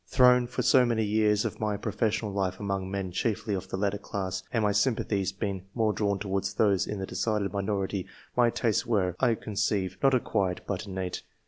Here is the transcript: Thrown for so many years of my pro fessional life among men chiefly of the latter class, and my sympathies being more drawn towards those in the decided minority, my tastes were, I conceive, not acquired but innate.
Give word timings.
Thrown 0.07 0.47
for 0.47 0.63
so 0.63 0.83
many 0.83 1.03
years 1.05 1.45
of 1.45 1.59
my 1.59 1.77
pro 1.77 1.91
fessional 1.91 2.33
life 2.33 2.59
among 2.59 2.89
men 2.89 3.11
chiefly 3.11 3.53
of 3.53 3.67
the 3.69 3.77
latter 3.77 3.99
class, 3.99 4.41
and 4.51 4.63
my 4.63 4.71
sympathies 4.71 5.31
being 5.31 5.67
more 5.75 5.93
drawn 5.93 6.17
towards 6.17 6.55
those 6.55 6.87
in 6.87 6.97
the 6.97 7.05
decided 7.05 7.53
minority, 7.53 8.07
my 8.35 8.49
tastes 8.49 8.83
were, 8.87 9.15
I 9.19 9.35
conceive, 9.35 9.99
not 10.01 10.15
acquired 10.15 10.63
but 10.65 10.87
innate. 10.87 11.21